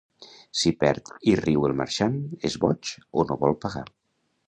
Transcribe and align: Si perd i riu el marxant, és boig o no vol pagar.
Si 0.61 0.71
perd 0.83 1.11
i 1.33 1.35
riu 1.43 1.69
el 1.69 1.77
marxant, 1.83 2.19
és 2.51 2.59
boig 2.67 2.93
o 3.23 3.31
no 3.33 3.43
vol 3.47 3.59
pagar. 3.69 3.91